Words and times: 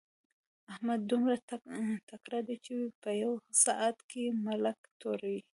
احمد 0.73 0.99
دومره 1.11 1.35
تکړه 2.09 2.39
دی 2.47 2.57
چې 2.65 2.75
په 3.01 3.09
يوه 3.21 3.39
ساعت 3.63 3.97
کې 4.09 4.23
ملک 4.45 4.79
توري. 5.01 5.37